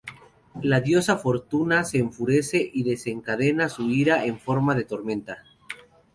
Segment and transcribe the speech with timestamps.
[0.63, 5.43] La diosa Fortuna se enfurece y desencadena su ira en forma de tormenta.